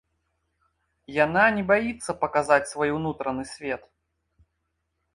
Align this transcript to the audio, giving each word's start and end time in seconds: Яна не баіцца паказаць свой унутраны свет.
Яна 1.25 1.43
не 1.59 1.63
баіцца 1.73 2.11
паказаць 2.25 2.61
свой 2.73 2.89
унутраны 2.97 3.43
свет. 3.55 3.89